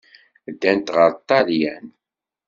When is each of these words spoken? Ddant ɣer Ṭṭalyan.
Ddant 0.53 0.93
ɣer 0.95 1.11
Ṭṭalyan. 1.19 1.85